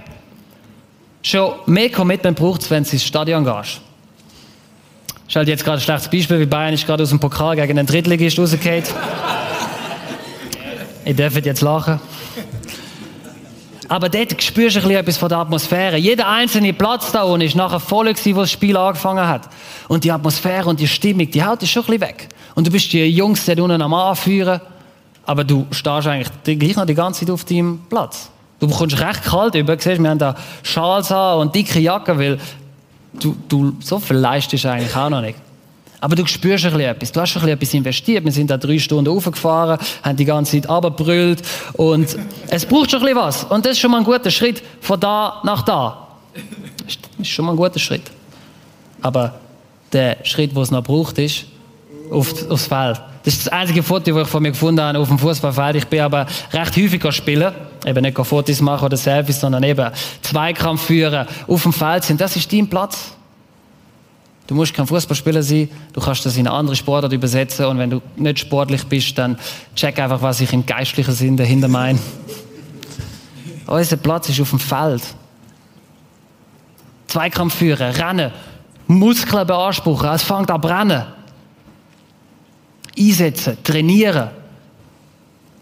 [1.23, 3.81] Schon mehr Commitment braucht es, wenn du ins Stadion gehst.
[5.27, 7.77] Ist halt jetzt gerade ein schlechtes Beispiel, wie Bayern ist gerade aus dem Pokal gegen
[7.77, 8.85] den Drittligist rausgefallen.
[11.05, 11.99] ich darf jetzt lachen.
[13.89, 15.97] Aber dort spürst du ein bisschen etwas von der Atmosphäre.
[15.97, 19.49] Jeder einzelne Platz da unten ist nachher voll gewesen, wo das Spiel angefangen hat.
[19.89, 22.29] Und die Atmosphäre und die Stimmung, die haut dich schon ein bisschen weg.
[22.55, 24.61] Und du bist die Jungs dort unten am Anführen,
[25.27, 28.31] aber du stehst eigentlich gleich noch die ganze Zeit auf deinem Platz.
[28.61, 29.79] Du bekommst recht kalt über.
[29.79, 32.39] Siehst, wir haben da Schals an und dicke Jacken, weil
[33.21, 35.39] du, du so viel leistest eigentlich auch noch nicht.
[36.01, 37.13] Aber du spürst ein etwas.
[37.13, 38.25] Du hast ein etwas investiert.
[38.25, 41.43] Wir sind da drei Stunden aufgefahren, haben die ganze Zeit abgebrüllt.
[41.73, 42.15] Und
[42.49, 43.45] es braucht schon ein was.
[43.45, 46.09] Und das ist schon mal ein guter Schritt von da nach da.
[46.87, 48.03] Das ist schon mal ein guter Schritt.
[49.01, 49.41] Aber
[49.95, 51.47] der Schritt, den es noch braucht, ist
[52.11, 53.01] auf, aufs Feld.
[53.25, 55.77] Das ist das einzige Foto, das ich von mir gefunden habe auf dem Fußballfeld.
[55.77, 57.55] Ich bin aber recht häufig spielen.
[57.85, 59.91] Eben nicht Fotos machen oder Selfies, sondern eben
[60.23, 62.21] Zweikampf führen, auf dem Feld sind.
[62.21, 63.15] Das ist dein Platz.
[64.47, 67.89] Du musst kein Fußballspieler sein, du kannst das in eine andere Sportart übersetzen und wenn
[67.89, 69.39] du nicht sportlich bist, dann
[69.75, 71.99] check einfach, was ich im geistlichen Sinn dahinter meine.
[73.67, 75.03] Unser Platz ist auf dem Feld.
[77.07, 78.33] Zweikampf führen, rennen,
[78.87, 81.05] Muskeln beanspruchen, es fängt an brennen.
[82.99, 84.29] Einsetzen, trainieren,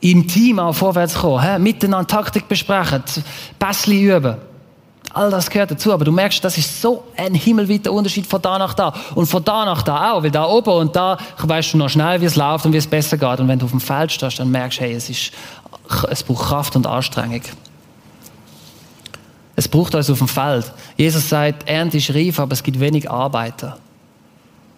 [0.03, 3.03] im Team auch vorwärts kommen, miteinander Taktik besprechen,
[3.59, 4.37] Pässe üben.
[5.15, 8.59] All das gehört dazu, aber du merkst, das ist so ein himmelweiter Unterschied von da
[8.59, 8.95] nach da.
[9.15, 12.21] Und von da nach da auch, weil da oben und da weißt du noch schnell,
[12.21, 13.41] wie es läuft und wie es besser geht.
[13.41, 15.33] Und wenn du auf dem Feld stehst, dann merkst du, hey, es, ist,
[16.09, 17.43] es braucht Kraft und Anstrengung.
[19.55, 20.73] Es braucht uns auf dem Feld.
[20.97, 23.77] Jesus sagt, Ernte ist reif, aber es gibt wenig Arbeiter.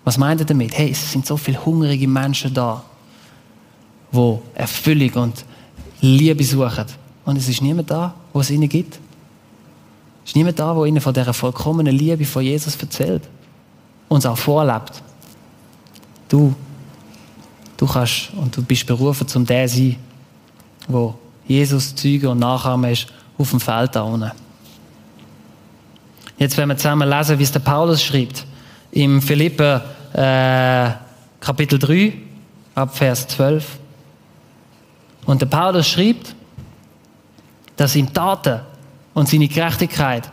[0.02, 0.76] Was meint er damit?
[0.76, 2.82] Hey, es sind so viele hungrige Menschen da,
[4.14, 5.44] wo Erfüllung und
[6.00, 6.84] Liebe suchen.
[7.24, 8.98] Und es ist niemand da, wo es ihnen gibt.
[10.24, 13.22] Es ist niemand da, wo ihnen von dieser vollkommenen Liebe von Jesus erzählt.
[14.08, 15.02] Uns auch vorlebt.
[16.28, 16.54] Du,
[17.76, 19.96] du kannst und du bist berufen, zum der zu sein,
[20.86, 21.14] wo
[21.46, 24.30] Jesus Zeuge und Nachahmer ist auf dem Feld da unten.
[26.38, 28.46] Jetzt werden wir zusammen lesen, wie es der Paulus schreibt.
[28.90, 30.90] Im Philippe äh,
[31.40, 32.12] Kapitel 3,
[32.74, 33.78] ab Vers 12.
[35.26, 36.34] Und der Paulus schreibt,
[37.76, 38.60] dass ihm Taten
[39.14, 40.30] und seine Gerechtigkeit,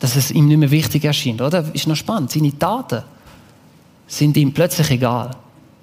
[0.00, 1.64] dass es ihm nicht mehr wichtig erscheint, oder?
[1.74, 2.30] Ist noch spannend.
[2.30, 3.02] Seine Taten
[4.06, 5.30] sind ihm plötzlich egal.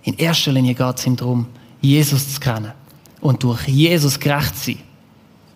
[0.03, 1.47] In erster Linie geht es ihm darum,
[1.81, 2.71] Jesus zu kennen
[3.19, 4.79] und durch Jesus gerecht zu sein.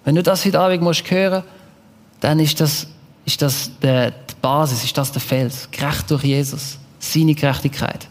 [0.04, 1.44] Wenn du das heute Abend musst hören,
[2.20, 2.88] dann ist das,
[3.26, 4.12] ist das die
[4.42, 5.70] Basis, ist das der Fels.
[5.72, 8.08] Gerecht durch Jesus, seine Gerechtigkeit.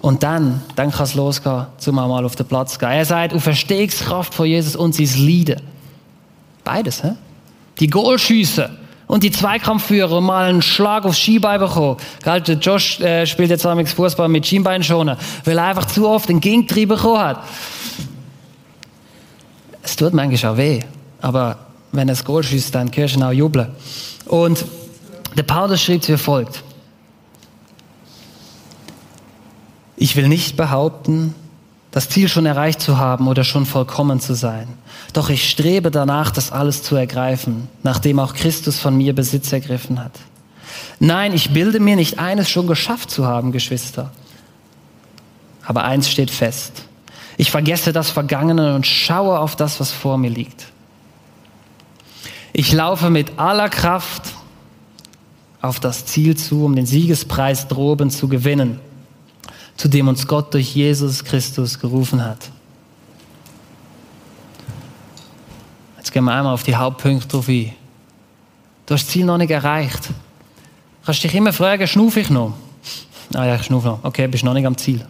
[0.00, 2.90] Und dann, dann kann es losgehen, zum mal auf den Platz zu gehen.
[2.90, 5.60] Er sagt, auf Verstehungskraft von Jesus und sein Leiden.
[6.64, 7.12] Beides, hä?
[7.78, 8.70] Die Goalschüsse
[9.06, 11.96] und die Zweikampfführer und mal einen Schlag aufs Skibein bekommen.
[12.22, 16.08] Gell, der Josh äh, spielt jetzt amigs Fußball mit Schienbein schonen, weil er einfach zu
[16.08, 17.42] oft den Gegentrieb bekommen hat.
[19.82, 20.80] Es tut manchmal auch weh,
[21.20, 21.58] aber
[21.92, 23.68] wenn das Goal schießt, dann du auch jubeln.
[24.26, 24.64] Und
[25.36, 26.62] der Paulus schreibt wie folgt.
[30.00, 31.34] Ich will nicht behaupten,
[31.90, 34.66] das Ziel schon erreicht zu haben oder schon vollkommen zu sein.
[35.12, 40.02] Doch ich strebe danach, das alles zu ergreifen, nachdem auch Christus von mir Besitz ergriffen
[40.02, 40.12] hat.
[41.00, 44.10] Nein, ich bilde mir nicht eines schon geschafft zu haben, Geschwister.
[45.66, 46.84] Aber eins steht fest.
[47.36, 50.68] Ich vergesse das Vergangene und schaue auf das, was vor mir liegt.
[52.54, 54.22] Ich laufe mit aller Kraft
[55.60, 58.80] auf das Ziel zu, um den Siegespreis droben zu gewinnen
[59.80, 62.50] zu dem uns Gott durch Jesus Christus gerufen hat.
[65.96, 67.72] Jetzt gehen wir einmal auf die Hauptpunkte drauf ein.
[68.84, 70.08] Du hast das Ziel noch nicht erreicht.
[70.10, 72.52] Du kannst dich immer fragen, schnufe ich noch?
[73.32, 74.04] Ah ja, ich schnufe noch.
[74.04, 75.02] Okay, bist noch nicht am Ziel.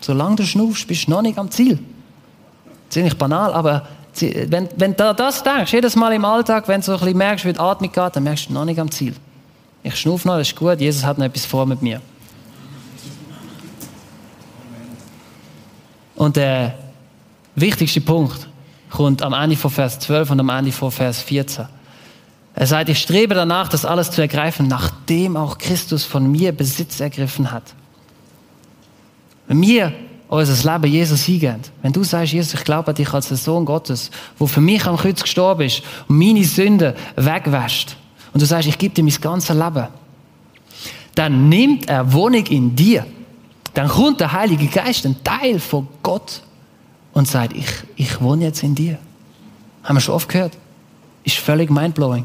[0.00, 1.78] Solange du schnaufst, bist du noch nicht am Ziel.
[2.88, 3.86] Ziemlich banal, aber
[4.20, 7.44] wenn, wenn du das denkst, jedes Mal im Alltag, wenn du so ein bisschen merkst,
[7.44, 9.14] wie die Atmung geht, dann merkst du noch nicht am Ziel.
[9.82, 12.00] Ich schnufe noch, das ist gut, Jesus hat noch etwas vor mit mir.
[16.20, 16.74] Und der
[17.54, 18.46] wichtigste Punkt
[18.90, 21.64] kommt am Ende von Vers 12 und am Ende von Vers 14.
[22.54, 27.00] Er sagt, ich strebe danach, das alles zu ergreifen, nachdem auch Christus von mir Besitz
[27.00, 27.62] ergriffen hat.
[29.48, 29.94] Wenn wir
[30.28, 33.64] unser Leben Jesus hingeben, wenn du sagst, Jesus, ich glaube an dich als der Sohn
[33.64, 37.96] Gottes, wo für mich am Kreuz gestorben ist und meine Sünden wegwäscht,
[38.34, 39.88] und du sagst, ich gebe dir mein ganzes Leben,
[41.14, 43.06] dann nimmt er Wohnung in dir
[43.74, 46.42] dann kommt der Heilige Geist, ein Teil von Gott,
[47.12, 48.98] und sagt, ich, ich wohne jetzt in dir.
[49.82, 50.52] Haben wir schon oft gehört.
[51.24, 52.24] Ist völlig mindblowing.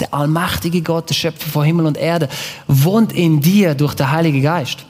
[0.00, 2.28] Der allmächtige Gott, der Schöpfer von Himmel und Erde,
[2.66, 4.84] wohnt in dir durch den Heiligen Geist.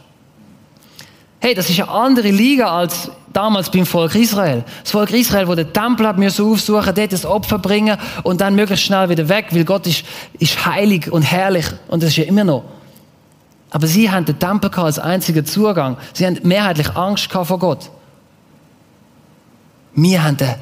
[1.41, 4.65] Hey, das ist eine andere Liga als damals beim Volk Israel.
[4.83, 8.57] Das Volk Israel, wo der Tempel hat müssen aufsuchen, dort das Opfer bringen und dann
[8.57, 10.05] möglichst schnell wieder weg, weil Gott ist,
[10.39, 12.65] ist heilig und herrlich und das ist ja immer noch.
[13.71, 15.97] Aber sie haben den Tempel als einzigen Zugang.
[16.15, 17.91] Sie haben mehrheitlich Angst vor Gott.
[19.95, 20.55] Wir haben den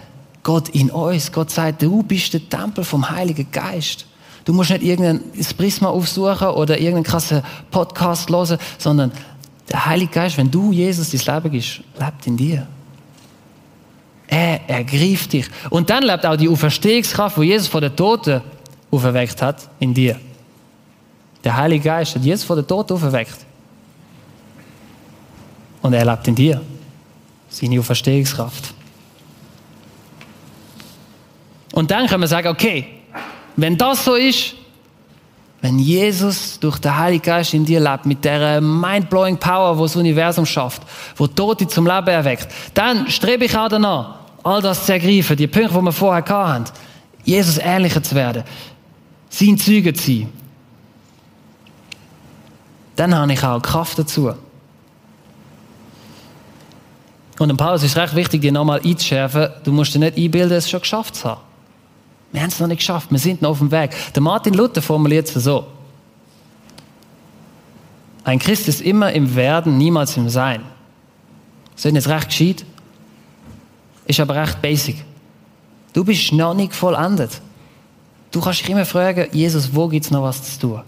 [0.42, 1.32] Gott in uns.
[1.32, 4.06] Gott sagt, du bist der Tempel vom Heiligen Geist.
[4.44, 5.20] Du musst nicht irgendein
[5.56, 9.10] Prisma aufsuchen oder irgendeinen krassen Podcast hören, sondern
[9.68, 12.66] der Heilige Geist, wenn du Jesus dein Leben gibst, lebt in dir.
[14.28, 15.46] Er ergreift dich.
[15.70, 18.40] Und dann lebt auch die Auferstehungskraft, wo Jesus vor den Toten
[18.90, 20.18] auferweckt hat, in dir.
[21.46, 23.36] Der Heilige Geist hat Jesus von der Tod auferweckt.
[25.80, 26.60] Und er lebt in dir.
[27.48, 28.74] Seine Auferstehungskraft.
[31.72, 32.88] Und dann können wir sagen, okay,
[33.54, 34.56] wenn das so ist,
[35.62, 39.96] Wenn Jesus durch den Heiligen Geist in dir lebt, mit der mind-blowing Power, wo das
[39.96, 40.82] Universum schafft,
[41.16, 45.46] wo Tote zum Leben erweckt, dann strebe ich auch danach, all das zu ergreifen, die
[45.46, 46.64] Punkte, die wir vorher hatten,
[47.24, 48.44] Jesus ähnlicher zu werden,
[49.30, 50.45] sein Zeuge zu sein.
[52.96, 54.32] Dann habe ich auch Kraft dazu.
[57.38, 60.70] Und im Paulus ist recht wichtig, dir nochmal einzuschärfen, du musst dir nicht einbilden, es
[60.70, 61.42] schon geschafft zu haben.
[62.32, 63.90] Wir haben es noch nicht geschafft, wir sind noch auf dem Weg.
[64.14, 65.66] Der Martin Luther formuliert es so.
[68.24, 70.62] Ein Christ ist immer im Werden, niemals im Sein.
[71.76, 72.64] Ist jetzt recht gescheit,
[74.06, 75.04] ist aber recht basic.
[75.92, 77.40] Du bist noch nicht vollendet.
[78.30, 80.82] Du kannst dich immer fragen, Jesus, wo gibt es noch was zu tun?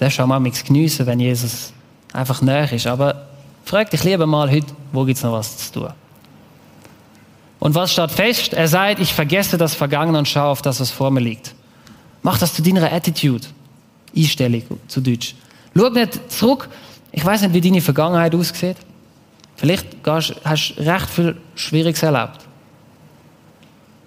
[0.00, 1.74] Das ist auch mal geniessen, wenn Jesus
[2.14, 2.86] einfach näher ist.
[2.86, 3.26] Aber
[3.66, 5.90] frag dich lieber mal heute, wo gibt es noch was zu tun?
[7.58, 8.54] Und was steht fest?
[8.54, 11.54] Er sagt, ich vergesse das Vergangene und schaue auf das, was vor mir liegt.
[12.22, 13.46] Mach das zu deiner Attitude.
[14.16, 15.34] Einstellung zu Deutsch.
[15.76, 16.70] Schau nicht zurück.
[17.12, 18.78] Ich weiß nicht, wie deine Vergangenheit aussieht.
[19.56, 22.38] Vielleicht hast du recht viel Schwieriges erlebt.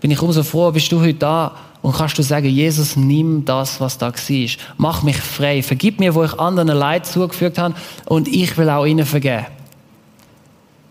[0.01, 3.81] Bin ich umso froh, bist du heute da und kannst du sagen, Jesus, nimm das,
[3.81, 4.49] was da war.
[4.77, 5.61] Mach mich frei.
[5.61, 9.45] Vergib mir, wo ich anderen Leid zugefügt habe und ich will auch ihnen vergeben.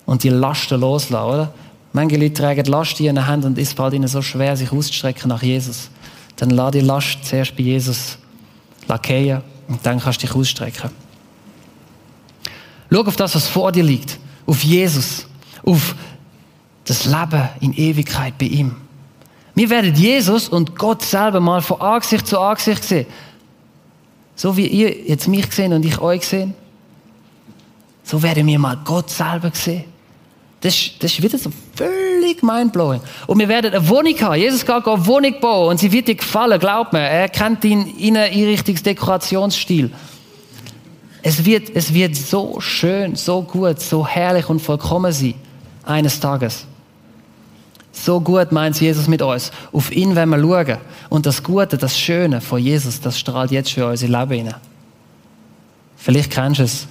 [0.05, 1.55] Und die Lasten loslassen, oder?
[1.95, 5.31] Manche Leute tragen Last in den Händen und es fällt ihnen so schwer, sich auszustrecken
[5.31, 5.89] nach Jesus.
[6.37, 8.19] Dann lass die Last zuerst bei Jesus
[8.87, 10.91] lackieren und dann kannst du dich ausstrecken.
[12.91, 14.19] Schau auf das, was vor dir liegt.
[14.45, 15.27] Auf Jesus.
[15.65, 15.95] Auf
[16.85, 18.77] das Leben in Ewigkeit bei ihm.
[19.55, 23.07] Wir werden Jesus und Gott selber mal von Angesicht zu Angesicht sehen.
[24.35, 26.55] So wie ihr jetzt mich gesehen und ich euch sehen.
[28.03, 29.85] So werden wir mal Gott selber sehen.
[30.61, 33.01] Das, das ist wieder so völlig mindblowing.
[33.27, 34.37] Und wir werden eine Wohnung haben.
[34.37, 37.01] Jesus geht eine Wohnung bauen und sie wird dir gefallen, glaub mir.
[37.01, 39.91] Er kennt ihn in Dekorationsstil.
[41.21, 45.35] Es wird, es wird so schön, so gut, so herrlich und vollkommen sein.
[45.85, 46.67] Eines Tages.
[47.93, 49.53] So gut meint Jesus mit uns.
[49.71, 50.79] Auf ihn werden wir schauen.
[51.11, 54.55] Und das Gute, das Schöne von Jesus, das strahlt jetzt für unser Leben hinein.
[55.97, 56.87] Vielleicht kennst du es,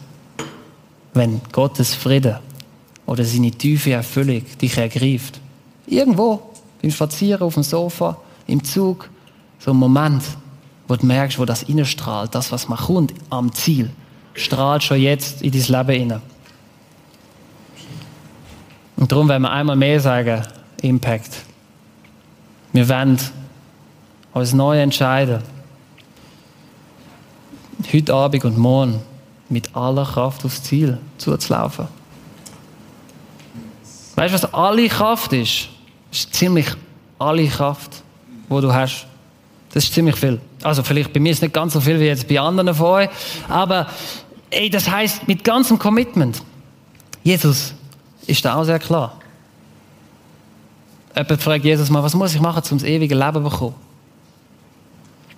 [1.14, 2.38] wenn Gottes Frieden
[3.06, 5.40] oder seine tiefe Erfüllung dich ergreift.
[5.88, 6.42] Irgendwo,
[6.82, 9.10] beim Spazieren auf dem Sofa, im Zug,
[9.60, 10.24] so ein Moment,
[10.88, 13.90] wo du merkst, wo das strahlt, das, was man kommt am Ziel,
[14.34, 16.22] strahlt schon jetzt in dein Leben hinein.
[18.96, 20.44] Und darum werden wir einmal mehr sagen,
[20.82, 21.44] Impact.
[22.74, 23.18] Wir werden
[24.34, 25.42] uns neu entscheiden,
[27.92, 29.02] heute Abend und morgen
[29.50, 31.88] mit aller Kraft aufs Ziel zuzulaufen.
[34.16, 35.70] Weißt du, was alle Kraft ist?
[36.10, 36.68] Das ist ziemlich
[37.20, 38.04] alle Kraft,
[38.50, 39.08] die du hast.
[39.74, 40.40] Das ist ziemlich viel.
[40.64, 42.88] Also vielleicht bei mir ist es nicht ganz so viel wie jetzt bei anderen von
[42.88, 43.10] euch,
[43.48, 43.88] aber
[44.50, 46.42] ey, das heißt mit ganzem Commitment.
[47.24, 47.74] Jesus
[48.28, 49.21] ist da auch sehr klar.
[51.16, 53.76] Jemand fragt Jesus mal, was muss ich machen, um das ewige Leben zu bekommen?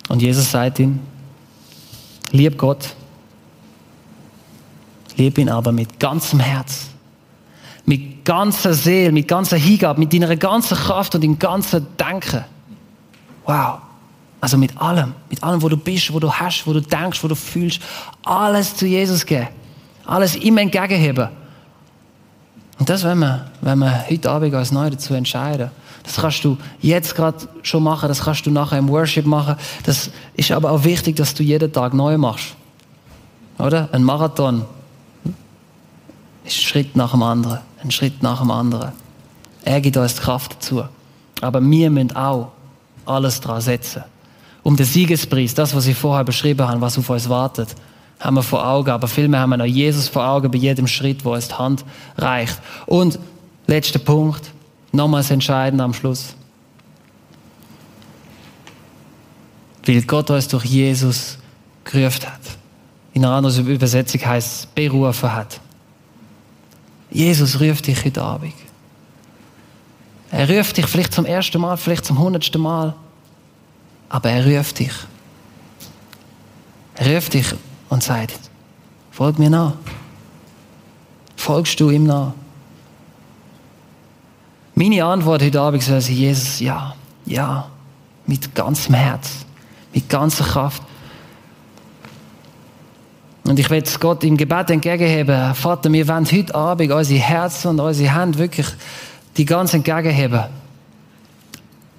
[0.10, 1.00] Und Jesus sagt ihm,
[2.32, 2.94] lieb Gott,
[5.16, 6.88] lieb ihn aber mit ganzem Herz,
[7.86, 12.44] mit ganzer Seele, mit ganzer Hingabe, mit deiner ganzen Kraft und deinem ganzen Denken.
[13.46, 13.80] Wow.
[14.40, 17.30] Also mit allem, mit allem, wo du bist, wo du hast, wo du denkst, wo
[17.30, 17.82] du fühlst,
[18.24, 19.48] alles zu Jesus geben.
[20.06, 21.30] Alles ihm entgegenheben.
[22.80, 25.70] Und das wenn wir, wenn wir heute Abend uns neu dazu entscheiden.
[26.04, 29.56] Das kannst du jetzt gerade schon machen, das kannst du nachher im Worship machen.
[29.86, 32.56] Das ist aber auch wichtig, dass du jeden Tag neu machst.
[33.58, 33.88] Oder?
[33.94, 34.66] Ein Marathon
[36.44, 38.92] ist ein Schritt nach dem anderen einen Schritt nach dem anderen.
[39.64, 40.84] Er gibt uns die Kraft dazu.
[41.42, 42.52] Aber wir müssen auch
[43.06, 44.04] alles daran setzen.
[44.64, 47.76] Um den Siegespreis, das, was ich vorher beschrieben habe, was auf uns wartet,
[48.24, 48.90] haben wir vor Augen.
[48.90, 51.84] Aber vielmehr haben wir noch Jesus vor Augen bei jedem Schritt, wo uns die Hand
[52.18, 52.60] reicht.
[52.86, 53.20] Und
[53.68, 54.52] letzter Punkt,
[54.92, 56.36] nochmals entscheidend am Schluss.
[59.86, 61.38] Weil Gott uns durch Jesus
[61.84, 62.40] gerufen hat.
[63.14, 65.60] In einer anderen Übersetzung heißt es, berufen hat.
[67.12, 68.54] Jesus ruft dich heute Abend.
[70.32, 72.96] Er ruft dich vielleicht zum ersten Mal, vielleicht zum hundertsten Mal.
[74.10, 74.94] Aber er ruft dich.
[76.96, 77.54] Er ruft dich
[77.94, 78.40] und sagt,
[79.12, 79.74] folg mir nach.
[81.36, 82.34] Folgst du ihm nach?
[84.74, 86.96] Meine Antwort heute Abend sein, Jesus, ja,
[87.28, 87.68] ja,
[88.26, 89.46] mit ganzem Herz,
[89.94, 90.82] mit ganzer Kraft.
[93.44, 95.54] Und ich es Gott im Gebet entgegenheben.
[95.54, 98.68] Vater, wir wollen heute Abend unsere Herzen und unsere Hände wirklich
[99.38, 100.46] die ganz entgegenheben.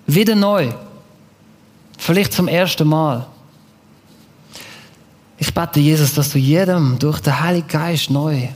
[0.09, 0.70] Wieder neu.
[1.99, 3.26] Vielleicht zum ersten Mal.
[5.37, 8.49] Ich bete, Jesus, dass du jedem durch den Heiligen Geist neu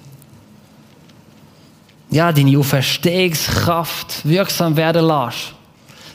[2.10, 5.54] ja, deine Auferstehungskraft wirksam werden lässt.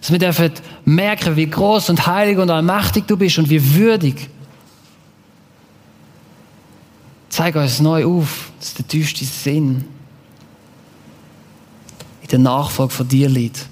[0.01, 0.51] Dass wir dürfen
[0.85, 4.29] merken, wie groß und heilig und allmächtig du bist und wie würdig.
[7.29, 9.85] Zeig uns neu auf, dass der tiefste Sinn
[12.21, 13.67] in der Nachfolge von dir liegt.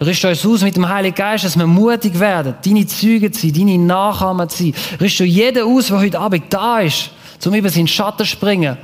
[0.00, 3.52] Richt uns aus mit dem Heiligen Geist, dass wir mutig werden, deine Züge zu sein,
[3.52, 4.74] deine Nachahmer zu sein.
[5.00, 8.76] Richt du jeden aus, der heute Abend da ist, zum über seinen Schatten zu springen.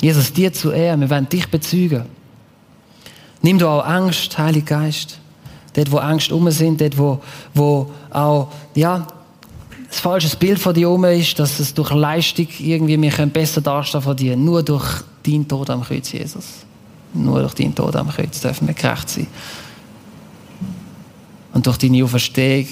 [0.00, 2.04] Jesus, dir zu ehren, wir wollen dich bezeugen.
[3.42, 5.18] Nimm du auch Angst, Heiliger Geist.
[5.74, 7.20] Dort, wo Angst um sind, dort, wo,
[7.52, 9.06] wo auch, ja, ein
[9.90, 14.16] falsches Bild von dir um ist, dass es durch Leistung irgendwie wir besser darstellen von
[14.16, 14.36] dir.
[14.36, 16.65] Nur durch deinen Tod am Kreuz, Jesus.
[17.16, 19.26] Nur durch deinen Tod am Kreuz dürfen wir gerecht sein.
[21.52, 22.66] Und durch deine Auferstehung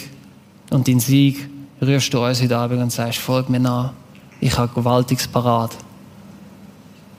[0.70, 1.48] und deinen Sieg
[1.80, 3.92] rührst du uns heute Abend und sagst, folg mir nach.
[4.40, 5.70] Ich habe Gewaltiges parat.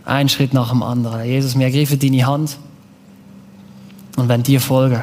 [0.05, 1.25] Ein Schritt nach dem anderen.
[1.25, 2.57] Jesus, wir ergreifen deine Hand
[4.15, 5.01] und wenn dir folgen.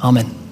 [0.00, 0.47] Amen.